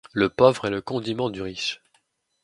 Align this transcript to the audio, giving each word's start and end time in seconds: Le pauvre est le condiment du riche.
Le 0.13 0.29
pauvre 0.29 0.65
est 0.65 0.71
le 0.71 0.81
condiment 0.81 1.29
du 1.29 1.43
riche. 1.43 1.83